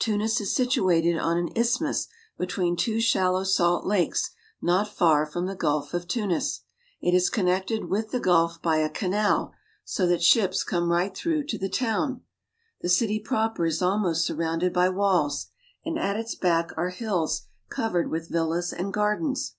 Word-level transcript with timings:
Tunis 0.00 0.40
is 0.40 0.52
situated 0.52 1.16
on 1.16 1.38
an 1.38 1.50
isthmus 1.54 2.08
between 2.36 2.74
two 2.76 3.00
shallow 3.00 3.44
salt 3.44 3.86
lakes 3.86 4.30
not 4.60 4.88
far 4.88 5.24
from 5.24 5.46
the 5.46 5.54
Gulf 5.54 5.94
of 5.94 6.08
Tunis. 6.08 6.62
It 7.00 7.14
is 7.14 7.30
connected 7.30 7.84
with 7.88 8.10
the 8.10 8.18
Gulf 8.18 8.60
by 8.60 8.78
a 8.78 8.90
canal, 8.90 9.54
so 9.84 10.08
that 10.08 10.24
ships 10.24 10.64
come 10.64 10.90
right 10.90 11.16
through 11.16 11.42
THE 11.44 11.50
CITY 11.50 11.66
OF 11.66 11.70
TUNIS 11.72 11.78
49 11.78 12.00
to 12.00 12.08
the 12.16 12.16
town. 12.18 12.22
The 12.80 12.88
city 12.88 13.18
proper 13.20 13.64
is 13.64 13.80
almost 13.80 14.26
surrounded 14.26 14.72
by 14.72 14.88
walls, 14.88 15.46
and 15.84 15.96
at 15.96 16.16
its 16.16 16.34
back 16.34 16.72
are 16.76 16.90
hills 16.90 17.42
covered 17.68 18.10
with 18.10 18.28
villas 18.28 18.72
and 18.72 18.92
gardens. 18.92 19.54